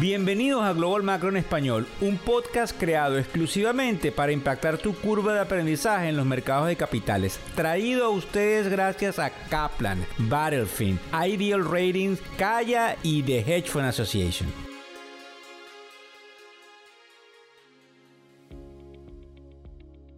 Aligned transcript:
Bienvenidos 0.00 0.62
a 0.62 0.72
Global 0.72 1.02
Macro 1.02 1.28
en 1.28 1.36
Español, 1.36 1.86
un 2.00 2.16
podcast 2.16 2.74
creado 2.80 3.18
exclusivamente 3.18 4.10
para 4.10 4.32
impactar 4.32 4.78
tu 4.78 4.94
curva 4.94 5.34
de 5.34 5.40
aprendizaje 5.40 6.08
en 6.08 6.16
los 6.16 6.24
mercados 6.24 6.68
de 6.68 6.76
capitales. 6.76 7.38
Traído 7.54 8.06
a 8.06 8.08
ustedes 8.08 8.70
gracias 8.70 9.18
a 9.18 9.28
Kaplan, 9.50 10.02
Battlefield, 10.16 10.98
Ideal 11.12 11.66
Ratings, 11.66 12.18
Kaya 12.38 12.96
y 13.02 13.22
The 13.24 13.40
Hedge 13.40 13.68
Fund 13.68 13.88
Association. 13.88 14.50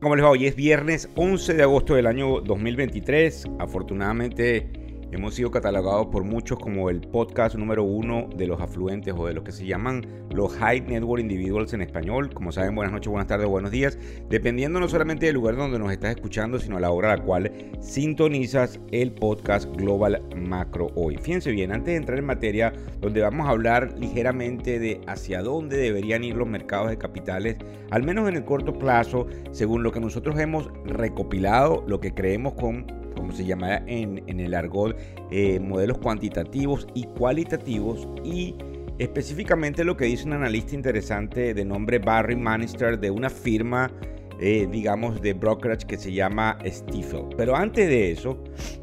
¿Cómo 0.01 0.15
les 0.15 0.25
va? 0.25 0.31
Hoy 0.31 0.47
es 0.47 0.55
viernes 0.55 1.09
11 1.17 1.55
de 1.55 1.63
agosto 1.65 1.97
del 1.97 2.07
año 2.07 2.41
2023. 2.41 3.47
Afortunadamente 3.59 4.82
Hemos 5.13 5.35
sido 5.35 5.51
catalogados 5.51 6.07
por 6.07 6.25
muchos 6.25 6.59
como 6.59 6.89
el 6.89 7.03
podcast 7.03 7.55
número 7.55 7.85
uno 7.85 8.31
de 8.35 8.47
los 8.47 8.59
afluentes 8.63 9.13
o 9.15 9.27
de 9.27 9.35
los 9.35 9.45
que 9.45 9.53
se 9.53 9.67
llaman 9.67 10.07
los 10.31 10.55
High 10.55 10.87
Network 10.89 11.21
Individuals 11.21 11.75
en 11.75 11.83
español. 11.83 12.31
Como 12.33 12.51
saben, 12.51 12.75
buenas 12.75 12.95
noches, 12.95 13.11
buenas 13.11 13.27
tardes, 13.27 13.47
buenos 13.47 13.71
días. 13.71 13.99
Dependiendo 14.31 14.81
no 14.81 14.89
solamente 14.89 15.27
del 15.27 15.35
lugar 15.35 15.57
donde 15.57 15.79
nos 15.79 15.93
estás 15.93 16.17
escuchando, 16.17 16.59
sino 16.59 16.79
a 16.79 16.81
la 16.81 16.91
hora 16.91 17.13
a 17.13 17.19
la 17.19 17.23
cual 17.25 17.53
sintonizas 17.79 18.81
el 18.91 19.13
podcast 19.13 19.71
Global 19.77 20.23
Macro 20.35 20.87
hoy. 20.95 21.19
Fíjense 21.19 21.51
bien, 21.51 21.73
antes 21.73 21.93
de 21.93 21.97
entrar 21.97 22.19
en 22.19 22.25
materia, 22.25 22.73
donde 23.03 23.21
vamos 23.21 23.47
a 23.47 23.51
hablar 23.51 23.95
ligeramente 23.99 24.79
de 24.79 25.03
hacia 25.07 25.43
dónde 25.43 25.77
deberían 25.77 26.25
ir 26.25 26.37
los 26.37 26.49
mercados 26.49 26.89
de 26.89 26.97
capitales, 26.97 27.59
al 27.91 28.03
menos 28.03 28.31
en 28.31 28.37
el 28.37 28.47
corto 28.47 28.79
plazo, 28.79 29.27
según 29.51 29.83
lo 29.83 29.93
que 29.93 30.01
nosotros 30.01 30.41
hemos 30.41 30.71
recopilado, 30.87 31.85
lo 31.87 32.01
que 32.01 32.15
creemos 32.15 32.55
con 32.55 33.02
como 33.23 33.33
se 33.33 33.45
llama 33.45 33.77
en, 33.87 34.41
el 34.41 34.53
argot, 34.53 34.99
eh, 35.31 35.61
modelos 35.61 35.99
cuantitativos 35.99 36.89
y 36.93 37.05
cualitativos 37.05 38.09
y 38.25 38.57
específicamente 38.99 39.85
lo 39.85 39.97
que 39.97 40.07
dice 40.07 40.25
un 40.27 40.33
analista 40.33 40.75
interesante 40.75 41.55
de 41.55 41.65
nombre 41.65 42.01
Barry 42.01 42.35
Manister 42.35 42.99
de 42.99 43.13
una 43.13 43.31
firma, 43.31 43.93
eh, 44.41 44.67
digamos, 44.73 45.23
de 45.23 45.35
brokerage 45.35 45.87
que 45.87 45.97
se 45.97 46.13
llama 46.13 46.59
Stifel. 46.67 47.27
Pero 47.37 47.55
antes 47.55 47.89
de 47.89 48.11
eso, 48.11 48.43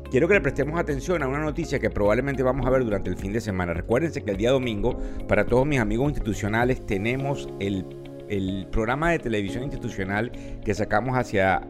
quiero 0.10 0.30
que 0.30 0.36
le 0.36 0.42
prestemos 0.42 0.80
atención 0.80 1.22
a 1.22 1.28
una 1.28 1.40
noticia 1.40 1.78
que 1.78 1.90
probablemente 1.90 2.42
vamos 2.42 2.66
a 2.66 2.70
ver 2.70 2.86
durante 2.86 3.10
el 3.10 3.18
fin 3.18 3.34
de 3.34 3.42
semana. 3.42 3.74
Recuérdense 3.74 4.24
que 4.24 4.32
el 4.32 4.38
día 4.38 4.52
domingo, 4.52 4.98
para 5.28 5.46
todos 5.46 5.68
mis 5.68 5.82
amigos 5.82 6.12
institucionales, 6.12 6.86
tenemos 6.86 7.50
el 7.60 7.86
el 8.30 8.68
programa 8.72 9.12
de 9.12 9.20
televisión 9.20 9.64
institucional 9.64 10.32
que 10.64 10.74
sacamos 10.74 11.18
hacia 11.18 11.62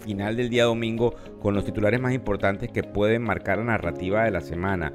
final 0.00 0.36
del 0.36 0.48
día 0.48 0.64
domingo 0.64 1.14
con 1.40 1.54
los 1.54 1.64
titulares 1.64 2.00
más 2.00 2.12
importantes 2.12 2.70
que 2.70 2.82
pueden 2.82 3.22
marcar 3.22 3.58
la 3.58 3.64
narrativa 3.64 4.24
de 4.24 4.30
la 4.30 4.40
semana. 4.40 4.92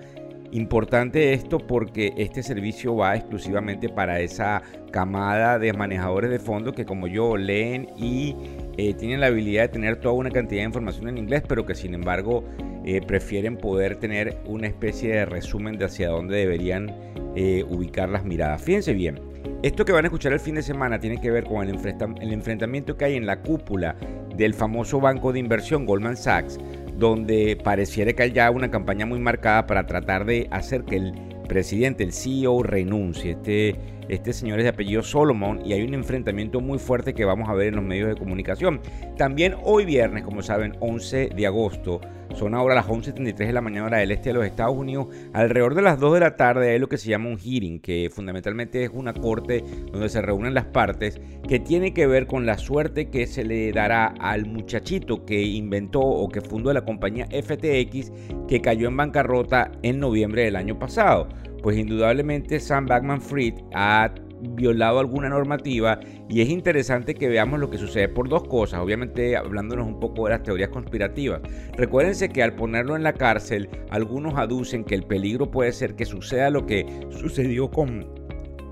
Importante 0.54 1.34
esto 1.34 1.58
porque 1.58 2.14
este 2.16 2.44
servicio 2.44 2.96
va 2.96 3.16
exclusivamente 3.16 3.90
para 3.90 4.20
esa 4.20 4.62
camada 4.92 5.58
de 5.58 5.74
manejadores 5.74 6.30
de 6.30 6.38
fondos 6.38 6.76
que 6.76 6.86
como 6.86 7.08
yo 7.08 7.38
leen 7.38 7.88
y 7.98 8.36
eh, 8.78 8.94
tienen 8.94 9.20
la 9.20 9.28
habilidad 9.28 9.64
de 9.64 9.70
tener 9.70 9.96
toda 9.96 10.14
una 10.14 10.30
cantidad 10.30 10.62
de 10.62 10.66
información 10.66 11.08
en 11.10 11.18
inglés, 11.18 11.42
pero 11.48 11.66
que 11.66 11.74
sin 11.74 11.96
embargo 11.96 12.44
eh, 12.86 13.02
prefieren 13.02 13.58
poder 13.58 13.96
tener 13.96 14.38
una 14.46 14.68
especie 14.68 15.16
de 15.16 15.26
resumen 15.26 15.80
de 15.80 15.86
hacia 15.86 16.10
dónde 16.10 16.38
deberían 16.38 16.96
eh, 17.36 17.66
ubicar 17.68 18.10
las 18.10 18.24
miradas. 18.24 18.62
Fíjense 18.62 18.94
bien, 18.94 19.20
esto 19.64 19.86
que 19.86 19.94
van 19.94 20.04
a 20.04 20.08
escuchar 20.08 20.34
el 20.34 20.42
fin 20.42 20.56
de 20.56 20.62
semana 20.62 21.00
tiene 21.00 21.22
que 21.22 21.32
ver 21.32 21.46
con 21.46 21.66
el, 21.66 22.34
enfrentamiento 22.34 22.98
que 22.98 23.06
hay 23.06 23.16
en 23.16 23.26
la 23.26 23.40
cúpula 23.40 23.96
del 24.36 24.54
famoso 24.54 25.00
banco 25.00 25.32
de 25.32 25.40
inversión 25.40 25.86
Goldman 25.86 26.18
Sachs, 26.18 26.60
donde 26.98 27.58
pareciera 27.64 28.12
que 28.12 28.24
hay 28.24 28.32
ya 28.34 28.52
una 28.52 28.70
campaña 28.70 29.06
muy 29.06 29.20
marcada 29.20 29.66
para 29.66 29.88
tratar 29.88 30.26
de 30.26 30.50
hacer 30.52 30.84
que 30.84 30.98
el 30.98 31.14
presidente, 31.48 32.04
el 32.04 32.12
CEO, 32.12 32.62
renuncie. 32.62 33.32
Este, 33.32 33.76
este 34.10 34.34
señor 34.34 34.60
es 34.60 34.66
de 34.66 34.70
apellido 34.70 35.02
Solomon 35.02 35.66
y 35.66 35.72
hay 35.72 35.84
un 35.84 35.94
enfrentamiento 35.94 36.60
muy 36.60 36.78
fuerte 36.78 37.14
que 37.14 37.24
vamos 37.24 37.48
a 37.48 37.54
ver 37.54 37.68
en 37.68 37.76
los 37.76 37.86
medios 37.86 38.10
de 38.10 38.16
comunicación. 38.16 38.82
También 39.18 39.56
hoy 39.64 39.86
viernes, 39.86 40.24
como 40.24 40.42
saben, 40.42 40.76
11 40.82 41.30
de 41.34 41.48
agosto, 41.48 42.02
son 42.36 42.56
ahora 42.56 42.76
las 42.76 42.88
11.33 42.88 43.36
de 43.36 43.54
la 43.54 43.62
mañana 43.62 43.86
hora 43.86 43.98
del 44.00 44.12
este 44.12 44.30
de 44.30 44.34
los 44.34 44.46
Estados 44.46 44.76
Unidos. 44.76 45.08
Alrededor 45.34 45.76
de 45.76 45.82
las 45.82 46.00
2 46.00 46.14
de 46.16 46.20
la 46.20 46.36
tarde 46.36 46.72
hay 46.72 46.80
lo 46.80 46.90
que 46.90 46.98
se 46.98 47.10
llama 47.10 47.30
un 47.30 47.38
hearing, 47.38 47.80
que 47.80 48.10
fundamentalmente 48.14 48.84
es 48.84 48.92
una 48.94 49.14
corte 49.14 49.64
donde 49.92 50.10
se 50.10 50.22
reúnen 50.22 50.54
las 50.54 50.66
partes, 50.66 51.20
que 51.48 51.60
tiene 51.60 51.94
que 51.94 52.08
ver 52.08 52.28
con 52.28 52.46
la 52.46 52.58
suerte 52.58 53.10
que 53.10 53.28
se 53.28 53.44
le 53.44 53.72
dará 53.72 54.08
al 54.20 54.46
muchachito 54.46 55.26
que 55.26 55.42
inventó 55.42 56.02
o 56.02 56.30
que 56.30 56.42
fundó 56.42 56.74
la 56.74 56.86
compañía 56.86 57.28
FTX, 57.28 58.12
que 58.48 58.62
cayó 58.62 58.88
en 58.88 58.98
bancarrota 58.98 59.72
en 59.82 60.00
noviembre 60.00 60.44
del 60.44 60.56
año 60.56 60.78
pasado. 60.80 61.28
Pues 61.62 61.78
indudablemente 61.78 62.60
Sam 62.60 62.88
Backman 62.88 63.22
Fried 63.22 63.54
ha 63.74 64.14
violado 64.50 65.00
alguna 65.00 65.30
normativa 65.30 66.00
y 66.30 66.42
es 66.42 66.50
interesante 66.50 67.16
que 67.16 67.28
veamos 67.28 67.60
lo 67.60 67.70
que 67.70 67.78
sucede 67.78 68.08
por 68.10 68.30
dos 68.30 68.48
cosas, 68.48 68.80
obviamente 68.80 69.36
hablándonos 69.36 69.88
un 69.88 70.00
poco 70.00 70.26
de 70.26 70.32
las 70.32 70.44
teorías 70.44 70.70
conspirativas. 70.70 71.42
Recuérdense 71.76 72.30
que 72.30 72.44
al 72.44 72.56
ponerlo 72.56 72.96
en 72.96 73.04
la 73.04 73.14
cárcel, 73.14 73.70
algunos 73.90 74.36
aducen 74.36 74.84
que 74.84 74.96
el 74.96 75.04
peligro 75.04 75.50
puede 75.50 75.72
ser 75.72 75.96
que 75.96 76.06
suceda 76.06 76.50
lo 76.50 76.66
que 76.66 76.86
sucedió 77.12 77.70
con 77.70 78.06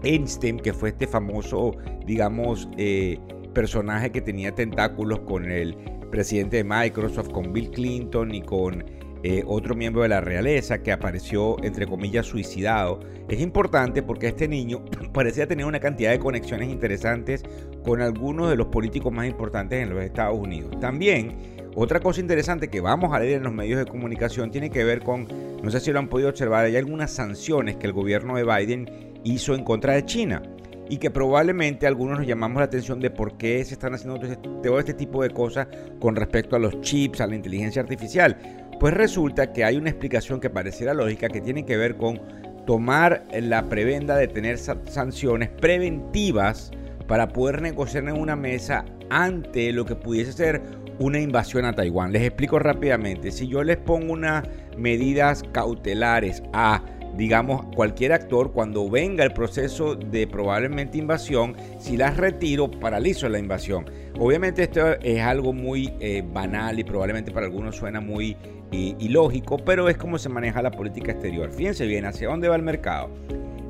Einstein, 0.03 0.57
que 0.57 0.73
fue 0.73 0.89
este 0.89 1.07
famoso, 1.07 1.75
digamos, 2.05 2.69
eh, 2.77 3.19
personaje 3.53 4.11
que 4.11 4.21
tenía 4.21 4.53
tentáculos 4.53 5.19
con 5.21 5.51
el 5.51 5.75
presidente 6.09 6.57
de 6.57 6.63
Microsoft, 6.63 7.29
con 7.29 7.53
Bill 7.53 7.69
Clinton 7.71 8.33
y 8.33 8.41
con 8.41 8.83
eh, 9.23 9.43
otro 9.45 9.75
miembro 9.75 10.01
de 10.01 10.09
la 10.09 10.19
realeza 10.19 10.81
que 10.81 10.91
apareció, 10.91 11.61
entre 11.63 11.85
comillas, 11.85 12.25
suicidado. 12.25 12.99
Es 13.29 13.39
importante 13.39 14.01
porque 14.01 14.27
este 14.27 14.47
niño 14.47 14.83
parecía 15.13 15.47
tener 15.47 15.65
una 15.65 15.79
cantidad 15.79 16.11
de 16.11 16.19
conexiones 16.19 16.69
interesantes 16.69 17.43
con 17.83 18.01
algunos 18.01 18.49
de 18.49 18.55
los 18.55 18.67
políticos 18.67 19.11
más 19.13 19.27
importantes 19.27 19.81
en 19.81 19.91
los 19.91 20.03
Estados 20.03 20.37
Unidos. 20.37 20.79
También, 20.79 21.35
otra 21.75 21.99
cosa 21.99 22.19
interesante 22.19 22.69
que 22.69 22.81
vamos 22.81 23.13
a 23.13 23.19
leer 23.19 23.37
en 23.37 23.43
los 23.43 23.53
medios 23.53 23.79
de 23.79 23.85
comunicación 23.85 24.51
tiene 24.51 24.69
que 24.69 24.83
ver 24.83 25.01
con, 25.01 25.27
no 25.61 25.69
sé 25.69 25.79
si 25.79 25.91
lo 25.91 25.99
han 25.99 26.09
podido 26.09 26.29
observar, 26.29 26.65
hay 26.65 26.75
algunas 26.75 27.11
sanciones 27.11 27.77
que 27.77 27.88
el 27.88 27.93
gobierno 27.93 28.35
de 28.35 28.43
Biden 28.43 29.19
hizo 29.23 29.53
en 29.55 29.63
contra 29.63 29.93
de 29.93 30.05
China 30.05 30.41
y 30.89 30.97
que 30.97 31.09
probablemente 31.09 31.88
algunos 31.88 32.17
nos 32.17 32.27
llamamos 32.27 32.59
la 32.59 32.65
atención 32.65 32.99
de 32.99 33.09
por 33.09 33.38
qué 33.38 33.63
se 33.63 33.75
están 33.75 33.93
haciendo 33.93 34.19
todo 34.61 34.79
este 34.79 34.93
tipo 34.93 35.23
de 35.23 35.29
cosas 35.29 35.67
con 36.01 36.17
respecto 36.17 36.57
a 36.57 36.59
los 36.59 36.81
chips, 36.81 37.21
a 37.21 37.27
la 37.27 37.35
inteligencia 37.35 37.81
artificial. 37.81 38.35
Pues 38.81 38.96
resulta 38.96 39.53
que 39.53 39.64
hay 39.64 39.78
una 39.78 39.92
explicación 39.92 40.40
que 40.40 40.50
pareciera 40.50 40.96
lógica 40.96 41.30
que 41.30 41.40
tiene 41.40 41.66
que 41.66 41.78
ver 41.78 41.97
con 41.97 42.19
tomar 42.66 43.28
la 43.31 43.69
prebenda 43.69 44.18
de 44.18 44.28
tener 44.28 44.58
sanciones 44.58 45.50
preventivas 45.50 46.72
para 47.08 47.28
poder 47.28 47.62
negociar 47.62 48.06
en 48.06 48.19
una 48.19 48.36
mesa 48.36 48.84
ante 49.12 49.72
lo 49.72 49.86
que 49.86 49.96
pudiese 49.96 50.34
ser 50.34 50.64
una 50.97 51.19
invasión 51.19 51.66
a 51.66 51.74
Taiwán. 51.74 52.12
Les 52.12 52.24
explico 52.24 52.58
rápidamente. 52.58 53.30
Si 53.30 53.47
yo 53.47 53.64
les 53.64 53.78
pongo 53.78 54.14
unas 54.14 54.47
medidas 54.75 55.44
cautelares 55.52 56.42
a 56.52 56.81
digamos, 57.16 57.66
cualquier 57.75 58.13
actor, 58.13 58.51
cuando 58.51 58.89
venga 58.89 59.23
el 59.23 59.33
proceso 59.33 59.95
de 59.95 60.27
probablemente 60.27 60.97
invasión, 60.97 61.55
si 61.79 61.97
las 61.97 62.17
retiro, 62.17 62.72
paralizo 62.72 63.27
la 63.29 63.39
invasión. 63.39 63.85
Obviamente 64.19 64.63
esto 64.63 64.94
es 65.01 65.21
algo 65.21 65.53
muy 65.53 65.94
eh, 66.00 66.23
banal 66.25 66.79
y 66.79 66.83
probablemente 66.83 67.31
para 67.31 67.45
algunos 67.45 67.75
suena 67.75 68.01
muy 68.01 68.38
eh, 68.71 68.95
ilógico, 69.00 69.57
pero 69.57 69.89
es 69.89 69.97
como 69.97 70.17
se 70.17 70.29
maneja 70.29 70.61
la 70.61 70.71
política 70.71 71.11
exterior. 71.11 71.51
Fíjense 71.51 71.85
bien, 71.85 72.05
¿hacia 72.05 72.29
dónde 72.29 72.47
va 72.47 72.55
el 72.55 72.63
mercado? 72.63 73.09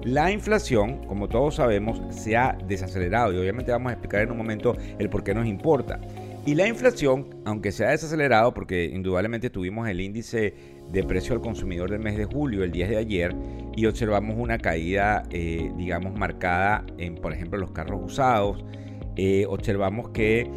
La 0.04 0.32
inflación, 0.32 1.06
como 1.06 1.28
todos 1.28 1.56
sabemos, 1.56 2.02
se 2.10 2.36
ha 2.36 2.58
desacelerado 2.68 3.34
y 3.34 3.38
obviamente 3.38 3.72
vamos 3.72 3.92
a 3.92 3.94
explicar 3.94 4.22
en 4.22 4.32
un 4.32 4.38
momento 4.38 4.76
el 4.98 5.10
por 5.10 5.24
qué 5.24 5.36
nos 5.36 5.46
importa. 5.46 6.00
Y 6.44 6.56
la 6.56 6.68
inflación, 6.68 7.28
aunque 7.46 7.72
se 7.72 7.86
ha 7.86 7.92
desacelerado, 7.92 8.52
porque 8.52 8.86
indudablemente 8.86 9.52
tuvimos 9.52 9.88
el 9.88 10.02
índice 10.02 10.56
de 10.92 11.04
precio 11.04 11.36
al 11.36 11.42
consumidor 11.42 11.92
del 11.92 12.00
mes 12.00 12.18
de 12.18 12.26
julio, 12.26 12.64
el 12.64 12.72
día 12.72 12.88
de 12.88 12.98
ayer, 12.98 13.36
y 13.76 13.86
observamos 13.86 14.36
una 14.40 14.58
caída, 14.58 15.22
eh, 15.30 15.72
digamos, 15.78 16.18
marcada 16.18 16.84
en, 16.98 17.14
por 17.14 17.32
ejemplo, 17.32 17.60
los 17.60 17.72
carros 17.72 18.02
usados. 18.04 18.66
Eh, 19.18 19.46
observamos 19.48 20.10
que, 20.10 20.50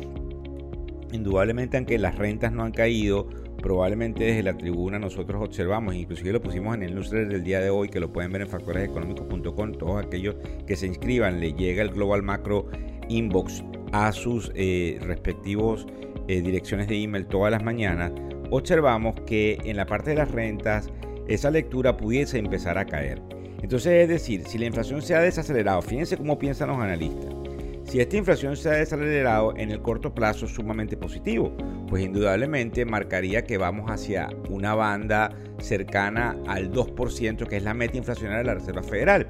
indudablemente, 1.13 1.77
aunque 1.77 1.99
las 1.99 2.17
rentas 2.17 2.51
no 2.51 2.63
han 2.63 2.73
caído, 2.73 3.29
probablemente 3.59 4.25
desde 4.25 4.43
la 4.43 4.57
tribuna 4.57 4.99
nosotros 4.99 5.43
observamos, 5.43 5.95
inclusive 5.95 6.33
lo 6.33 6.41
pusimos 6.41 6.75
en 6.75 6.83
el 6.83 6.95
newsletter 6.95 7.29
del 7.29 7.45
día 7.45 7.61
de 7.61 7.69
hoy, 7.69 7.91
que 7.91 8.01
lo 8.01 8.11
pueden 8.11 8.33
ver 8.33 8.41
en 8.41 8.49
factoreseconómicos.com, 8.49 9.73
todos 9.73 10.03
aquellos 10.03 10.37
que 10.67 10.77
se 10.77 10.87
inscriban, 10.87 11.41
le 11.41 11.53
llega 11.53 11.83
el 11.83 11.91
Global 11.91 12.23
Macro 12.23 12.69
Inbox 13.11 13.63
a 13.95 14.13
sus 14.13 14.51
eh, 14.55 14.99
respectivos 15.03 15.87
direcciones 16.27 16.89
de 16.89 17.03
email 17.03 17.27
todas 17.27 17.53
las 17.53 17.63
mañanas 17.63 18.11
observamos 18.51 19.15
que 19.27 19.59
en 19.65 19.77
la 19.77 19.87
parte 19.87 20.11
de 20.11 20.17
las 20.17 20.31
rentas 20.31 20.91
esa 21.29 21.51
lectura 21.51 21.97
pudiese 21.97 22.39
empezar 22.39 22.79
a 22.79 22.85
caer. 22.85 23.21
Entonces, 23.63 24.03
es 24.03 24.09
decir, 24.09 24.47
si 24.47 24.59
la 24.59 24.67
inflación 24.67 25.01
se 25.01 25.15
ha 25.15 25.21
desacelerado, 25.21 25.81
fíjense 25.81 26.17
cómo 26.17 26.39
piensan 26.39 26.69
los 26.69 26.79
analistas. 26.79 27.44
Si 27.85 28.01
esta 28.01 28.17
inflación 28.17 28.57
se 28.57 28.71
ha 28.71 28.73
desacelerado 28.73 29.55
en 29.57 29.71
el 29.71 29.81
corto 29.81 30.15
plazo 30.15 30.49
sumamente 30.49 30.97
positivo, 30.97 31.55
pues 31.87 32.03
indudablemente 32.03 32.85
marcaría 32.85 33.45
que 33.45 33.59
vamos 33.59 33.91
hacia 33.91 34.29
una 34.49 34.75
banda 34.75 35.31
cercana 35.59 36.37
al 36.47 36.73
2%, 36.73 37.47
que 37.47 37.57
es 37.57 37.63
la 37.63 37.75
meta 37.75 37.99
inflacionaria 37.99 38.39
de 38.39 38.45
la 38.45 38.55
Reserva 38.55 38.83
Federal. 38.83 39.29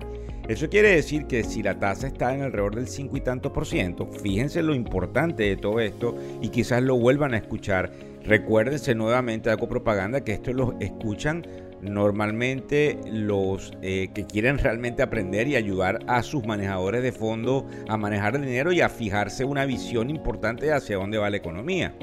Eso 0.49 0.69
quiere 0.69 0.91
decir 0.91 1.27
que 1.27 1.43
si 1.43 1.63
la 1.63 1.79
tasa 1.79 2.07
está 2.07 2.35
en 2.35 2.43
alrededor 2.43 2.77
del 2.77 2.87
5 2.87 3.17
y 3.17 3.21
tanto 3.23 3.53
por 3.53 3.67
ciento, 3.67 4.07
fíjense 4.07 4.63
lo 4.63 4.75
importante 4.75 5.43
de 5.43 5.57
todo 5.57 5.81
esto 5.81 6.17
y 6.41 6.51
quizás 6.51 6.83
lo 6.83 6.97
vuelvan 6.97 7.35
a 7.35 7.39
escuchar. 7.39 7.91
Recuérdense 8.23 8.95
nuevamente, 8.95 9.51
hago 9.51 9.69
propaganda, 9.69 10.23
que 10.23 10.33
esto 10.33 10.53
lo 10.53 10.77
escuchan 10.81 11.47
normalmente 11.85 12.99
los 13.07 13.73
eh, 13.83 14.09
que 14.15 14.25
quieren 14.25 14.59
realmente 14.59 15.03
aprender 15.03 15.47
y 15.49 15.57
ayudar 15.57 16.01
a 16.07 16.23
sus 16.23 16.45
manejadores 16.47 17.03
de 17.03 17.13
fondo 17.13 17.67
a 17.89 17.97
manejar 17.97 18.37
el 18.37 18.43
dinero 18.43 18.73
y 18.73 18.81
a 18.81 18.89
fijarse 18.89 19.45
una 19.45 19.67
visión 19.67 20.11
importante 20.11 20.73
hacia 20.73 20.97
dónde 20.97 21.19
va 21.19 21.31
la 21.31 21.37
economía. 21.37 21.95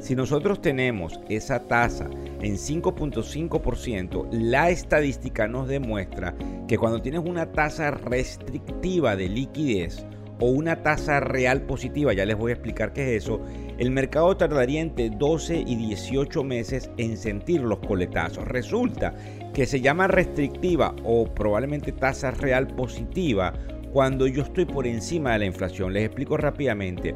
Si 0.00 0.14
nosotros 0.14 0.62
tenemos 0.62 1.18
esa 1.28 1.66
tasa 1.66 2.08
en 2.40 2.54
5.5%, 2.54 4.28
la 4.30 4.70
estadística 4.70 5.48
nos 5.48 5.66
demuestra 5.66 6.36
que 6.68 6.78
cuando 6.78 7.02
tienes 7.02 7.22
una 7.24 7.50
tasa 7.50 7.90
restrictiva 7.90 9.16
de 9.16 9.28
liquidez 9.28 10.06
o 10.38 10.50
una 10.50 10.82
tasa 10.82 11.18
real 11.18 11.62
positiva, 11.62 12.12
ya 12.12 12.24
les 12.24 12.36
voy 12.36 12.52
a 12.52 12.54
explicar 12.54 12.92
qué 12.92 13.16
es 13.16 13.24
eso, 13.24 13.40
el 13.78 13.92
mercado 13.92 14.36
tardaría 14.36 14.80
entre 14.80 15.08
12 15.10 15.64
y 15.66 15.76
18 15.76 16.42
meses 16.42 16.90
en 16.96 17.16
sentir 17.16 17.60
los 17.60 17.78
coletazos. 17.78 18.46
Resulta 18.46 19.14
que 19.54 19.66
se 19.66 19.80
llama 19.80 20.08
restrictiva 20.08 20.94
o 21.04 21.32
probablemente 21.32 21.92
tasa 21.92 22.32
real 22.32 22.66
positiva 22.66 23.54
cuando 23.92 24.26
yo 24.26 24.42
estoy 24.42 24.64
por 24.64 24.86
encima 24.86 25.32
de 25.32 25.38
la 25.40 25.46
inflación. 25.46 25.92
Les 25.92 26.04
explico 26.04 26.36
rápidamente. 26.36 27.14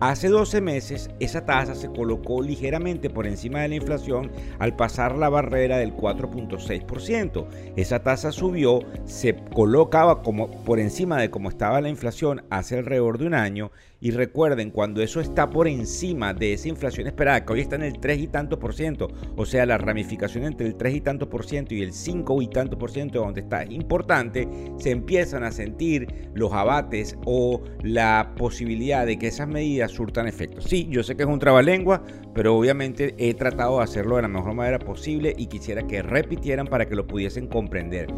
Hace 0.00 0.28
12 0.28 0.60
meses 0.60 1.08
esa 1.20 1.46
tasa 1.46 1.74
se 1.74 1.88
colocó 1.88 2.42
ligeramente 2.42 3.08
por 3.08 3.26
encima 3.26 3.62
de 3.62 3.68
la 3.68 3.76
inflación 3.76 4.30
al 4.58 4.76
pasar 4.76 5.16
la 5.16 5.28
barrera 5.30 5.78
del 5.78 5.94
4.6%. 5.94 7.46
Esa 7.76 8.02
tasa 8.02 8.32
subió, 8.32 8.80
se 9.04 9.36
colocaba 9.54 10.22
como 10.22 10.50
por 10.64 10.80
encima 10.80 11.18
de 11.18 11.30
cómo 11.30 11.48
estaba 11.48 11.80
la 11.80 11.88
inflación 11.88 12.44
hace 12.50 12.76
alrededor 12.78 13.18
de 13.18 13.26
un 13.28 13.34
año 13.34 13.70
y 14.04 14.10
recuerden, 14.10 14.70
cuando 14.70 15.00
eso 15.00 15.18
está 15.18 15.48
por 15.48 15.66
encima 15.66 16.34
de 16.34 16.52
esa 16.52 16.68
inflación 16.68 17.06
esperada, 17.06 17.42
que 17.42 17.54
hoy 17.54 17.60
está 17.60 17.76
en 17.76 17.84
el 17.84 17.98
3 17.98 18.18
y 18.18 18.26
tanto 18.26 18.58
por 18.58 18.74
ciento, 18.74 19.08
o 19.34 19.46
sea, 19.46 19.64
la 19.64 19.78
ramificación 19.78 20.44
entre 20.44 20.66
el 20.66 20.76
3 20.76 20.96
y 20.96 21.00
tanto 21.00 21.30
por 21.30 21.46
ciento 21.46 21.72
y 21.72 21.80
el 21.80 21.94
5 21.94 22.42
y 22.42 22.48
tanto 22.48 22.76
por 22.76 22.90
ciento 22.90 23.20
donde 23.20 23.40
está 23.40 23.64
importante, 23.64 24.46
se 24.76 24.90
empiezan 24.90 25.42
a 25.42 25.50
sentir 25.50 26.28
los 26.34 26.52
abates 26.52 27.16
o 27.24 27.62
la 27.82 28.34
posibilidad 28.36 29.06
de 29.06 29.18
que 29.18 29.28
esas 29.28 29.48
medidas 29.48 29.92
surtan 29.92 30.28
efecto. 30.28 30.60
Sí, 30.60 30.86
yo 30.90 31.02
sé 31.02 31.16
que 31.16 31.22
es 31.22 31.28
un 31.30 31.38
trabalengua, 31.38 32.02
pero 32.34 32.54
obviamente 32.58 33.14
he 33.16 33.32
tratado 33.32 33.78
de 33.78 33.84
hacerlo 33.84 34.16
de 34.16 34.22
la 34.22 34.28
mejor 34.28 34.52
manera 34.52 34.80
posible 34.80 35.34
y 35.38 35.46
quisiera 35.46 35.86
que 35.86 36.02
repitieran 36.02 36.66
para 36.66 36.84
que 36.86 36.94
lo 36.94 37.06
pudiesen 37.06 37.46
comprender. 37.46 38.08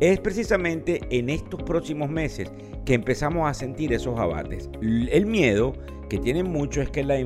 Es 0.00 0.20
precisamente 0.20 1.00
en 1.10 1.30
estos 1.30 1.62
próximos 1.62 2.10
meses 2.10 2.52
que 2.84 2.94
empezamos 2.94 3.48
a 3.48 3.54
sentir 3.54 3.94
esos 3.94 4.18
abates. 4.18 4.68
El 4.82 5.24
miedo 5.24 5.72
que 6.08 6.18
tienen 6.18 6.50
mucho 6.50 6.82
es 6.82 6.90
que 6.90 7.02
la, 7.02 7.18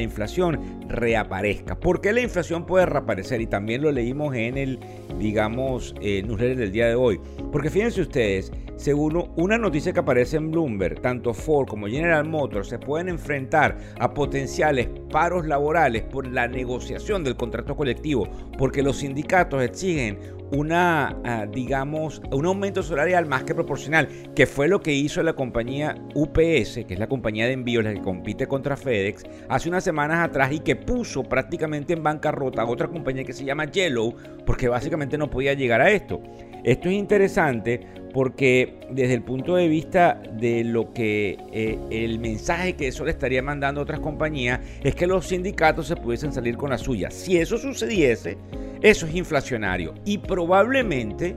inflación 0.00 0.86
reaparezca. 0.88 1.80
¿Por 1.80 2.00
qué 2.00 2.12
la 2.12 2.20
inflación 2.20 2.66
puede 2.66 2.86
reaparecer? 2.86 3.40
Y 3.40 3.46
también 3.46 3.82
lo 3.82 3.90
leímos 3.90 4.34
en 4.36 4.56
el, 4.56 4.80
digamos, 5.18 5.94
eh, 6.00 6.22
newsletter 6.22 6.56
del 6.56 6.72
día 6.72 6.88
de 6.88 6.94
hoy. 6.94 7.20
Porque 7.50 7.70
fíjense 7.70 8.02
ustedes, 8.02 8.52
según 8.76 9.30
una 9.36 9.58
noticia 9.58 9.92
que 9.92 10.00
aparece 10.00 10.36
en 10.36 10.50
Bloomberg, 10.50 11.00
tanto 11.00 11.32
Ford 11.32 11.66
como 11.66 11.86
General 11.86 12.24
Motors 12.24 12.68
se 12.68 12.78
pueden 12.78 13.08
enfrentar 13.08 13.76
a 13.98 14.12
potenciales 14.12 14.88
paros 15.10 15.46
laborales 15.46 16.02
por 16.02 16.26
la 16.26 16.46
negociación 16.46 17.24
del 17.24 17.36
contrato 17.36 17.76
colectivo, 17.76 18.28
porque 18.58 18.82
los 18.82 18.98
sindicatos 18.98 19.62
exigen 19.62 20.18
una, 20.52 21.16
ah, 21.24 21.46
digamos, 21.50 22.20
un 22.30 22.46
aumento 22.46 22.82
salarial 22.82 23.26
más 23.26 23.44
que 23.44 23.54
proporcional, 23.54 24.08
que 24.34 24.46
fue 24.46 24.68
lo 24.68 24.80
que 24.80 24.92
hizo 24.92 25.22
la 25.22 25.34
compañía 25.34 25.96
UPS, 26.14 26.84
que 26.86 26.94
es 26.94 26.98
la 26.98 27.08
compañía 27.08 27.46
de 27.46 27.52
envíos 27.52 27.84
la 27.84 27.92
que 27.92 28.02
compite 28.02 28.46
contra 28.46 28.76
FedEx, 28.76 29.24
hace 29.48 29.68
unas 29.68 29.84
semanas 29.84 30.24
atrás 30.24 30.52
y 30.52 30.60
que 30.60 30.76
puso 30.76 31.22
prácticamente 31.22 31.92
en 31.92 32.02
bancarrota 32.02 32.62
a 32.62 32.66
otra 32.66 32.88
compañía 32.88 33.24
que 33.24 33.32
se 33.32 33.44
llama 33.44 33.70
Yellow, 33.70 34.14
porque 34.46 34.68
básicamente 34.68 35.18
no 35.18 35.30
podía 35.30 35.54
llegar 35.54 35.80
a 35.80 35.90
esto. 35.90 36.20
Esto 36.64 36.88
es 36.88 36.94
interesante 36.94 37.86
porque 38.14 38.78
desde 38.90 39.14
el 39.14 39.22
punto 39.22 39.56
de 39.56 39.66
vista 39.66 40.22
de 40.38 40.62
lo 40.62 40.92
que 40.92 41.36
eh, 41.52 41.78
el 41.90 42.20
mensaje 42.20 42.74
que 42.74 42.86
eso 42.86 43.04
le 43.04 43.10
estaría 43.10 43.42
mandando 43.42 43.80
a 43.80 43.82
otras 43.82 43.98
compañías 43.98 44.60
es 44.84 44.94
que 44.94 45.08
los 45.08 45.26
sindicatos 45.26 45.88
se 45.88 45.96
pudiesen 45.96 46.32
salir 46.32 46.56
con 46.56 46.70
la 46.70 46.78
suya. 46.78 47.10
Si 47.10 47.36
eso 47.36 47.58
sucediese, 47.58 48.38
eso 48.84 49.06
es 49.06 49.14
inflacionario. 49.14 49.94
Y 50.04 50.18
probablemente 50.18 51.34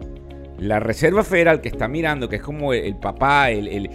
la 0.59 0.81
Reserva 0.81 1.23
Federal 1.23 1.61
que 1.61 1.69
está 1.69 1.87
mirando, 1.87 2.27
que 2.27 2.35
es 2.35 2.41
como 2.41 2.73
el, 2.73 2.97
papá, 2.97 3.51
el, 3.51 3.89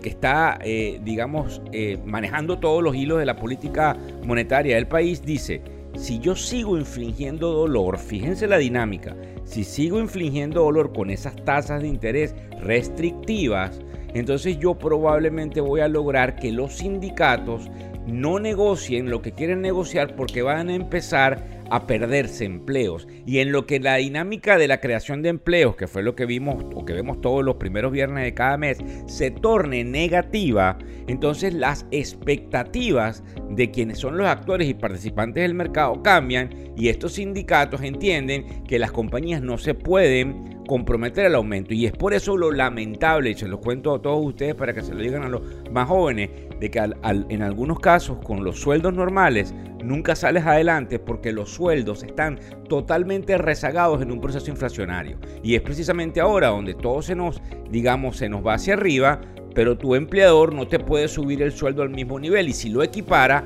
que 0.00 0.08
está, 0.08 0.58
eh, 0.62 1.00
digamos, 1.02 1.60
eh, 1.72 1.98
manejando 2.04 2.60
todos 2.60 2.80
los 2.80 2.94
hilos 2.94 3.18
de 3.18 3.26
la 3.26 3.34
política 3.34 3.96
monetaria 4.24 4.76
del 4.76 4.86
país, 4.86 5.22
dice, 5.22 5.62
si 5.96 6.20
yo 6.20 6.36
sigo 6.36 6.78
infligiendo 6.78 7.50
dolor, 7.50 7.98
fíjense 7.98 8.46
la 8.46 8.58
dinámica, 8.58 9.16
si 9.44 9.64
sigo 9.64 9.98
infligiendo 9.98 10.62
dolor 10.62 10.92
con 10.92 11.10
esas 11.10 11.34
tasas 11.44 11.82
de 11.82 11.88
interés 11.88 12.36
restrictivas, 12.60 13.80
entonces 14.14 14.58
yo 14.60 14.78
probablemente 14.78 15.60
voy 15.60 15.80
a 15.80 15.88
lograr 15.88 16.36
que 16.36 16.52
los 16.52 16.74
sindicatos 16.74 17.68
no 18.06 18.38
negocien 18.38 19.10
lo 19.10 19.22
que 19.22 19.32
quieren 19.32 19.60
negociar 19.60 20.14
porque 20.14 20.42
van 20.42 20.68
a 20.68 20.74
empezar 20.74 21.63
a 21.74 21.88
perderse 21.88 22.44
empleos. 22.44 23.08
Y 23.26 23.38
en 23.38 23.50
lo 23.50 23.66
que 23.66 23.80
la 23.80 23.96
dinámica 23.96 24.56
de 24.56 24.68
la 24.68 24.80
creación 24.80 25.22
de 25.22 25.30
empleos, 25.30 25.74
que 25.74 25.88
fue 25.88 26.04
lo 26.04 26.14
que 26.14 26.24
vimos 26.24 26.64
o 26.72 26.84
que 26.84 26.92
vemos 26.92 27.20
todos 27.20 27.44
los 27.44 27.56
primeros 27.56 27.90
viernes 27.90 28.22
de 28.22 28.32
cada 28.32 28.56
mes, 28.56 28.78
se 29.06 29.32
torne 29.32 29.82
negativa, 29.82 30.78
entonces 31.08 31.52
las 31.52 31.86
expectativas 31.90 33.24
de 33.50 33.72
quienes 33.72 33.98
son 33.98 34.16
los 34.16 34.28
actores 34.28 34.68
y 34.68 34.74
participantes 34.74 35.42
del 35.42 35.54
mercado 35.54 36.00
cambian 36.00 36.72
y 36.76 36.90
estos 36.90 37.14
sindicatos 37.14 37.82
entienden 37.82 38.62
que 38.64 38.78
las 38.78 38.92
compañías 38.92 39.42
no 39.42 39.58
se 39.58 39.74
pueden 39.74 40.53
comprometer 40.66 41.26
al 41.26 41.34
aumento. 41.34 41.74
Y 41.74 41.86
es 41.86 41.92
por 41.92 42.14
eso 42.14 42.36
lo 42.36 42.50
lamentable, 42.50 43.30
y 43.30 43.34
se 43.34 43.48
lo 43.48 43.60
cuento 43.60 43.94
a 43.94 44.02
todos 44.02 44.24
ustedes 44.24 44.54
para 44.54 44.72
que 44.72 44.82
se 44.82 44.94
lo 44.94 45.00
digan 45.00 45.22
a 45.22 45.28
los 45.28 45.42
más 45.70 45.88
jóvenes, 45.88 46.30
de 46.60 46.70
que 46.70 46.78
en 46.78 47.42
algunos 47.42 47.80
casos 47.80 48.18
con 48.24 48.44
los 48.44 48.58
sueldos 48.58 48.94
normales 48.94 49.54
nunca 49.82 50.16
sales 50.16 50.46
adelante 50.46 50.98
porque 50.98 51.32
los 51.32 51.50
sueldos 51.50 52.02
están 52.02 52.38
totalmente 52.68 53.36
rezagados 53.38 54.02
en 54.02 54.10
un 54.10 54.20
proceso 54.20 54.50
inflacionario. 54.50 55.18
Y 55.42 55.54
es 55.54 55.62
precisamente 55.62 56.20
ahora 56.20 56.48
donde 56.48 56.74
todo 56.74 57.02
se 57.02 57.14
nos, 57.14 57.40
digamos, 57.70 58.16
se 58.16 58.28
nos 58.28 58.44
va 58.44 58.54
hacia 58.54 58.74
arriba, 58.74 59.20
pero 59.54 59.78
tu 59.78 59.94
empleador 59.94 60.54
no 60.54 60.66
te 60.66 60.78
puede 60.78 61.08
subir 61.08 61.42
el 61.42 61.52
sueldo 61.52 61.82
al 61.82 61.90
mismo 61.90 62.18
nivel 62.18 62.48
y 62.48 62.52
si 62.52 62.70
lo 62.70 62.82
equipara, 62.82 63.44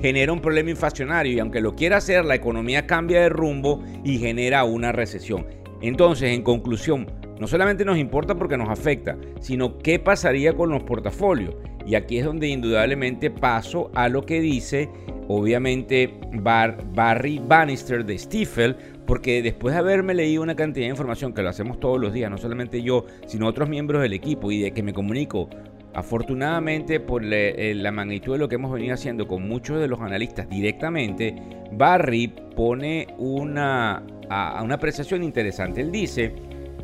genera 0.00 0.32
un 0.32 0.40
problema 0.40 0.70
inflacionario 0.70 1.32
y 1.32 1.38
aunque 1.38 1.60
lo 1.60 1.74
quiera 1.74 1.98
hacer, 1.98 2.24
la 2.24 2.34
economía 2.34 2.86
cambia 2.86 3.20
de 3.20 3.28
rumbo 3.28 3.82
y 4.04 4.18
genera 4.18 4.64
una 4.64 4.92
recesión. 4.92 5.46
Entonces, 5.80 6.30
en 6.30 6.42
conclusión, 6.42 7.06
no 7.38 7.46
solamente 7.46 7.84
nos 7.84 7.98
importa 7.98 8.34
porque 8.34 8.56
nos 8.56 8.68
afecta, 8.68 9.16
sino 9.40 9.78
qué 9.78 9.98
pasaría 9.98 10.54
con 10.54 10.70
los 10.70 10.82
portafolios. 10.82 11.54
Y 11.86 11.96
aquí 11.96 12.18
es 12.18 12.24
donde 12.24 12.48
indudablemente 12.48 13.30
paso 13.30 13.90
a 13.94 14.08
lo 14.08 14.22
que 14.24 14.40
dice, 14.40 14.88
obviamente, 15.28 16.14
Barry 16.32 17.40
Bannister 17.46 18.04
de 18.04 18.16
Stifel, 18.16 18.76
porque 19.06 19.42
después 19.42 19.74
de 19.74 19.80
haberme 19.80 20.14
leído 20.14 20.42
una 20.42 20.56
cantidad 20.56 20.86
de 20.86 20.90
información 20.90 21.34
que 21.34 21.42
lo 21.42 21.50
hacemos 21.50 21.78
todos 21.78 22.00
los 22.00 22.12
días, 22.12 22.30
no 22.30 22.38
solamente 22.38 22.82
yo, 22.82 23.04
sino 23.26 23.46
otros 23.46 23.68
miembros 23.68 24.00
del 24.00 24.14
equipo, 24.14 24.50
y 24.50 24.62
de 24.62 24.72
que 24.72 24.82
me 24.82 24.94
comunico 24.94 25.50
Afortunadamente, 25.94 26.98
por 26.98 27.22
eh, 27.24 27.72
la 27.76 27.92
magnitud 27.92 28.32
de 28.32 28.38
lo 28.38 28.48
que 28.48 28.56
hemos 28.56 28.72
venido 28.72 28.94
haciendo 28.94 29.28
con 29.28 29.46
muchos 29.46 29.80
de 29.80 29.86
los 29.86 30.00
analistas 30.00 30.48
directamente, 30.48 31.36
Barry 31.70 32.34
pone 32.54 33.06
una, 33.18 34.02
a, 34.28 34.62
una 34.62 34.74
apreciación 34.74 35.22
interesante. 35.22 35.80
Él 35.80 35.92
dice 35.92 36.34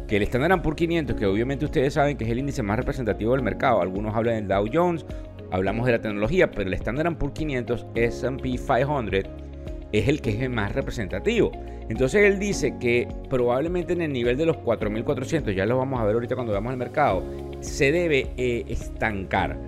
que 0.06 0.16
el 0.16 0.22
Standard 0.24 0.62
Poor's 0.62 0.76
500, 0.76 1.16
que 1.16 1.26
obviamente 1.26 1.64
ustedes 1.64 1.94
saben 1.94 2.16
que 2.16 2.24
es 2.24 2.30
el 2.30 2.38
índice 2.38 2.62
más 2.62 2.76
representativo 2.76 3.32
del 3.32 3.42
mercado, 3.42 3.80
algunos 3.80 4.14
hablan 4.14 4.34
del 4.34 4.48
Dow 4.48 4.66
Jones, 4.72 5.06
hablamos 5.50 5.86
de 5.86 5.92
la 5.92 6.00
tecnología, 6.00 6.50
pero 6.50 6.68
el 6.68 6.74
Standard 6.74 7.16
Poor's 7.16 7.34
500 7.34 7.86
S&P 7.94 8.42
500 8.42 9.24
es 9.92 10.08
el 10.08 10.20
que 10.20 10.30
es 10.30 10.42
el 10.42 10.50
más 10.50 10.72
representativo. 10.72 11.52
Entonces 11.88 12.22
él 12.22 12.38
dice 12.38 12.76
que 12.78 13.08
probablemente 13.28 13.92
en 13.94 14.02
el 14.02 14.12
nivel 14.12 14.36
de 14.36 14.46
los 14.46 14.56
4.400, 14.58 15.52
ya 15.54 15.66
lo 15.66 15.76
vamos 15.76 16.00
a 16.00 16.04
ver 16.04 16.14
ahorita 16.14 16.36
cuando 16.36 16.52
veamos 16.52 16.72
el 16.72 16.78
mercado, 16.78 17.24
se 17.60 17.90
debe 17.90 18.30
eh, 18.36 18.64
estancar. 18.68 19.58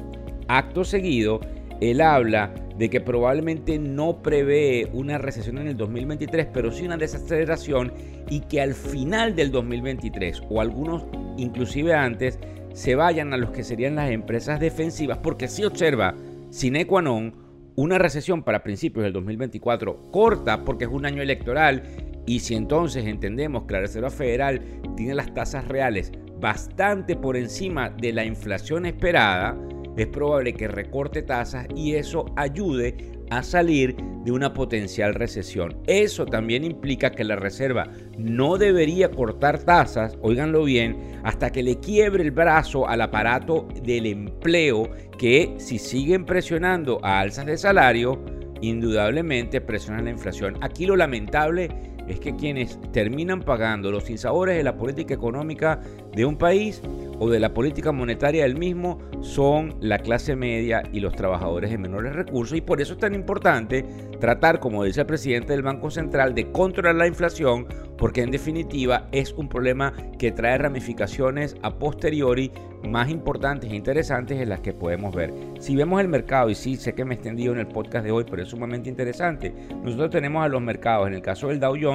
Acto 0.47 0.85
seguido, 0.85 1.41
él 1.81 2.01
habla 2.01 2.55
de 2.83 2.91
que 2.91 3.01
probablemente 3.01 3.79
no 3.79 4.25
prevé 4.25 4.89
una 4.93 5.17
recesión 5.17 5.59
en 5.59 5.69
el 5.69 5.77
2023, 5.77 6.49
pero 6.53 6.73
sí 6.73 6.85
una 6.85 6.97
desaceleración 6.97 7.93
y 8.29 8.41
que 8.41 8.61
al 8.61 8.75
final 8.75 9.37
del 9.37 9.53
2023 9.53 10.43
o 10.51 10.61
algunos 10.61 11.07
inclusive 11.37 11.95
antes 11.95 12.41
se 12.73 12.97
vayan 12.97 13.33
a 13.33 13.37
los 13.37 13.51
que 13.51 13.63
serían 13.63 13.95
las 13.95 14.11
empresas 14.11 14.59
defensivas, 14.59 15.19
porque 15.19 15.47
si 15.47 15.63
observa 15.63 16.17
sine 16.51 16.85
qua 16.85 17.03
non 17.03 17.31
una 17.77 18.03
recesión 18.03 18.43
para 18.43 18.65
principios 18.65 19.05
del 19.05 19.13
2024 19.13 20.11
corta 20.11 20.65
porque 20.65 20.87
es 20.87 20.91
un 20.91 21.07
año 21.07 21.23
electoral 21.23 21.85
y 22.27 22.41
si 22.41 22.57
entonces 22.57 23.07
entendemos 23.07 23.63
que 23.63 23.75
la 23.75 23.87
Reserva 23.87 24.11
Federal 24.11 24.61
tiene 24.97 25.15
las 25.15 25.33
tasas 25.33 25.69
reales 25.69 26.11
bastante 26.41 27.15
por 27.15 27.37
encima 27.37 27.91
de 27.91 28.13
la 28.13 28.25
inflación 28.25 28.87
esperada, 28.87 29.57
es 29.97 30.07
probable 30.07 30.55
que 30.55 30.69
recorte 30.69 31.23
tasas 31.23 31.67
y 31.75 31.95
eso 31.95 32.25
ayude 32.37 32.97
a 33.31 33.43
salir 33.43 33.97
de 34.25 34.33
una 34.33 34.53
potencial 34.53 35.15
recesión. 35.15 35.77
Eso 35.87 36.27
también 36.27 36.65
implica 36.65 37.11
que 37.11 37.25
la 37.25 37.37
Reserva 37.37 37.89
no 38.19 38.59
debería 38.59 39.11
cortar 39.11 39.59
tasas, 39.61 40.19
oíganlo 40.21 40.65
bien, 40.65 41.21
hasta 41.25 41.51
que 41.51 41.63
le 41.63 41.81
quiebre 41.81 42.23
el 42.23 42.31
brazo 42.31 42.87
al 42.87 43.01
aparato 43.01 43.69
del 43.83 44.07
empleo 44.07 44.91
que 45.19 45.55
si 45.59 45.79
siguen 45.79 46.25
presionando 46.25 47.01
a 47.03 47.21
alzas 47.21 47.47
de 47.47 47.57
salario, 47.57 48.23
indudablemente 48.61 49.61
presionan 49.61 50.05
la 50.05 50.11
inflación. 50.11 50.57
Aquí 50.61 50.87
lo 50.87 50.97
lamentable 50.97 51.71
es 52.09 52.21
que 52.21 52.37
quienes 52.37 52.79
terminan 52.93 53.43
pagando 53.43 53.91
los 53.91 54.05
sinsabores 54.05 54.57
de 54.57 54.63
la 54.63 54.77
política 54.77 55.15
económica 55.15 55.81
de 56.15 56.25
un 56.25 56.37
país 56.37 56.83
o 57.19 57.31
de 57.31 57.41
la 57.41 57.55
política 57.55 57.93
monetaria 57.93 58.43
del 58.43 58.57
mismo 58.57 58.99
son 59.21 59.77
la 59.81 59.99
clase 59.99 60.35
media 60.35 60.83
y 60.93 61.01
los 61.01 61.15
trabajadores 61.15 61.71
de 61.71 61.79
menores 61.79 62.15
recursos 62.15 62.57
y 62.59 62.61
por 62.61 62.81
eso 62.81 62.95
es 62.95 62.99
tan 62.99 63.15
importante 63.15 63.85
tratar, 64.21 64.61
como 64.61 64.85
dice 64.85 65.01
el 65.01 65.07
presidente 65.07 65.53
del 65.53 65.63
Banco 65.63 65.91
Central, 65.91 66.35
de 66.35 66.51
controlar 66.51 66.97
la 66.97 67.07
inflación 67.07 67.67
porque 67.97 68.23
en 68.23 68.33
definitiva 68.33 69.07
es 69.13 69.33
un 69.33 69.49
problema 69.49 69.93
que 70.19 70.33
trae 70.33 70.59
ramificaciones 70.59 71.57
a 71.63 71.79
posteriori 71.79 72.51
más 72.83 73.09
importantes 73.11 73.71
e 73.71 73.77
interesantes 73.77 74.41
en 74.41 74.49
las 74.49 74.61
que 74.61 74.73
podemos 74.73 75.15
ver. 75.15 75.33
Si 75.61 75.77
vemos 75.77 76.01
el 76.01 76.09
mercado, 76.09 76.51
y 76.51 76.57
sí 76.57 76.77
sé 76.77 76.95
que 76.95 77.05
me 77.05 77.15
he 77.15 77.17
extendido 77.17 77.53
en 77.53 77.61
el 77.61 77.69
podcast 77.69 78.05
de 78.05 78.11
hoy, 78.11 78.25
pero 78.29 78.43
es 78.43 78.49
sumamente 78.49 78.89
interesante, 78.89 79.55
nosotros 79.83 80.11
tenemos 80.11 80.45
a 80.45 80.49
los 80.49 80.61
mercados, 80.61 81.07
en 81.07 81.15
el 81.15 81.23
caso 81.23 81.49
del 81.49 81.61
Dow 81.61 81.77
Jones, 81.81 81.92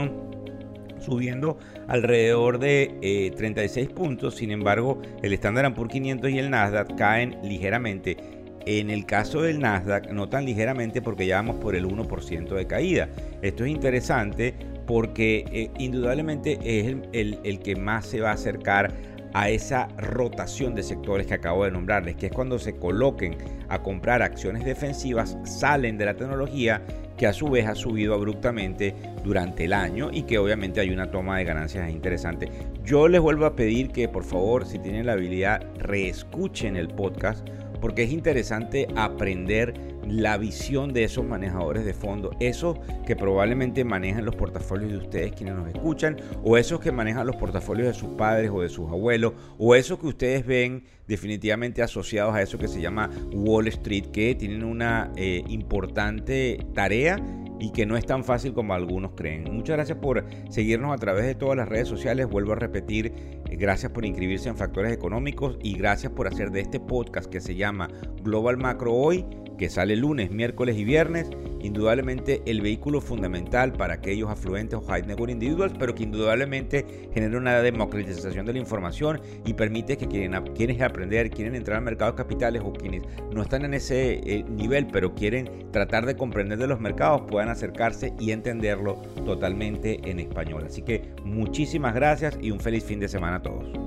subiendo 1.00 1.58
alrededor 1.88 2.60
de 2.60 3.34
36 3.36 3.88
eh, 3.88 3.94
puntos. 3.94 4.36
Sin 4.36 4.52
embargo, 4.52 5.02
el 5.22 5.34
Standard 5.34 5.74
Poor's 5.74 5.92
500 5.92 6.30
y 6.30 6.40
el 6.40 6.50
Nasdaq 6.50 6.96
caen 6.96 7.38
ligeramente. 7.44 8.18
En 8.66 8.90
el 8.90 9.06
caso 9.06 9.42
del 9.42 9.60
Nasdaq, 9.60 10.12
no 10.12 10.28
tan 10.28 10.46
ligeramente 10.46 11.02
porque 11.02 11.26
ya 11.26 11.38
vamos 11.38 11.56
por 11.56 11.76
el 11.76 11.86
1% 11.86 12.54
de 12.54 12.68
caída. 12.68 13.10
Esto 13.42 13.64
es 13.64 13.72
interesante 13.72 14.54
porque 14.86 15.46
eh, 15.52 15.72
indudablemente 15.80 16.60
es 16.64 16.98
el, 17.14 17.40
el 17.44 17.60
que 17.60 17.76
más 17.76 18.06
se 18.06 18.20
va 18.20 18.32
a 18.32 18.34
acercar 18.34 18.94
a 19.34 19.50
esa 19.50 19.88
rotación 19.98 20.76
de 20.76 20.84
sectores 20.84 21.28
que 21.28 21.34
acabo 21.34 21.66
de 21.66 21.72
nombrarles, 21.72 22.16
que 22.16 22.28
es 22.28 22.32
cuando 22.32 22.60
se 22.60 22.76
coloquen 22.76 23.38
a 23.70 23.82
comprar 23.82 24.22
acciones 24.22 24.66
defensivas, 24.66 25.38
salen 25.44 25.98
de 25.98 26.06
la 26.06 26.16
tecnología 26.16 26.82
que 27.18 27.28
a 27.28 27.34
su 27.34 27.50
vez 27.50 27.68
ha 27.68 27.76
subido 27.76 28.14
abruptamente 28.14 28.96
durante 29.24 29.66
el 29.66 29.74
año 29.74 30.10
y 30.12 30.24
que 30.24 30.38
obviamente 30.38 30.80
hay 30.80 30.92
una 30.92 31.10
toma 31.10 31.38
de 31.38 31.46
ganancias 31.46 31.90
interesante. 31.90 32.50
Yo 32.84 33.08
les 33.08 33.20
vuelvo 33.20 33.46
a 33.46 33.56
pedir 33.56 33.90
que 33.90 34.08
por 34.08 34.24
favor, 34.24 34.66
si 34.66 34.80
tienen 34.80 35.08
la 35.08 35.14
habilidad, 35.14 35.66
reescuchen 35.80 36.78
el 36.78 36.88
podcast 36.88 37.48
porque 37.80 38.04
es 38.04 38.12
interesante 38.12 38.88
aprender 38.96 39.74
la 40.08 40.38
visión 40.38 40.94
de 40.94 41.04
esos 41.04 41.26
manejadores 41.26 41.86
de 41.86 41.94
fondo, 41.94 42.32
esos 42.40 42.78
que 43.06 43.16
probablemente 43.16 43.84
manejan 43.84 44.26
los 44.26 44.36
portafolios 44.36 44.92
de 44.92 44.98
ustedes 44.98 45.32
quienes 45.34 45.56
nos 45.56 45.68
escuchan, 45.68 46.18
o 46.44 46.58
esos 46.58 46.80
que 46.80 46.92
manejan 46.92 47.28
los 47.28 47.36
portafolios 47.36 47.88
de 47.88 47.94
sus 47.94 48.10
padres 48.16 48.52
o 48.54 48.62
de 48.62 48.70
sus 48.70 48.90
abuelos, 48.90 49.34
o 49.58 49.76
esos 49.76 50.00
que 50.00 50.08
ustedes 50.08 50.46
ven 50.46 50.84
definitivamente 51.08 51.82
asociados 51.82 52.36
a 52.36 52.42
eso 52.42 52.58
que 52.58 52.68
se 52.68 52.82
llama 52.82 53.10
Wall 53.34 53.68
Street, 53.68 54.06
que 54.12 54.36
tienen 54.36 54.64
una 54.64 55.12
eh, 55.16 55.44
importante 55.48 56.66
tarea 56.74 57.18
y 57.60 57.72
que 57.72 57.86
no 57.86 57.98
es 57.98 58.06
tan 58.06 58.24
fácil 58.24 58.54
como 58.54 58.74
algunos 58.74 59.12
creen. 59.16 59.46
Muchas 59.54 59.78
gracias 59.78 59.98
por 59.98 60.26
seguirnos 60.50 60.94
a 60.94 60.98
través 60.98 61.26
de 61.26 61.36
todas 61.36 61.58
las 61.58 61.68
redes 61.68 61.88
sociales. 61.88 62.28
Vuelvo 62.28 62.54
a 62.54 62.56
repetir, 62.56 63.14
eh, 63.50 63.56
gracias 63.56 63.92
por 63.92 64.06
inscribirse 64.06 64.50
en 64.50 64.58
Factores 64.58 64.92
Económicos 64.92 65.58
y 65.62 65.78
gracias 65.78 66.12
por 66.12 66.28
hacer 66.28 66.52
de 66.52 66.62
este 66.62 66.80
podcast 66.80 67.30
que 67.30 67.42
se 67.42 67.56
llama 67.56 67.90
Global 68.24 68.58
Macro 68.58 68.94
Hoy 68.94 69.26
que 69.58 69.70
sale 69.70 69.96
lunes, 69.96 70.32
miércoles 70.32 70.78
y 70.78 70.86
viernes, 70.86 71.30
indudablemente 71.68 72.42
el 72.46 72.62
vehículo 72.62 73.02
fundamental 73.02 73.74
para 73.74 73.96
aquellos 73.96 74.30
afluentes 74.30 74.80
o 74.80 74.82
high 74.82 75.06
net 75.06 75.20
individuals, 75.28 75.74
pero 75.78 75.94
que 75.94 76.04
indudablemente 76.04 77.10
genera 77.14 77.38
una 77.38 77.62
democratización 77.62 78.46
de 78.46 78.54
la 78.54 78.60
información 78.60 79.22
y 79.46 79.54
permite 79.54 79.98
que 79.98 80.08
quienes, 80.08 80.42
quieren 80.56 80.82
aprender, 80.82 81.30
quieren 81.30 81.56
entrar 81.56 81.78
al 81.78 81.84
mercado 81.84 82.12
de 82.12 82.18
capitales 82.18 82.62
o 82.66 82.74
quienes 82.74 83.04
no 83.32 83.42
están 83.42 83.66
en 83.66 83.74
ese 83.74 84.14
eh, 84.14 84.46
nivel, 84.50 84.88
pero 84.88 85.14
quieren 85.14 85.70
tratar 85.72 86.06
de 86.06 86.16
comprender 86.16 86.58
de 86.58 86.68
los 86.68 86.80
mercados, 86.80 87.22
puedan 87.28 87.50
acercarse 87.50 88.14
y 88.20 88.32
entenderlo 88.32 89.02
totalmente 89.26 90.00
en 90.10 90.20
español. 90.20 90.64
Así 90.66 90.82
que 90.82 91.14
muchísimas 91.24 91.94
gracias 91.94 92.38
y 92.42 92.52
un 92.52 92.60
feliz 92.60 92.84
fin 92.84 93.00
de 93.00 93.08
semana 93.08 93.38
a 93.38 93.42
todos. 93.42 93.87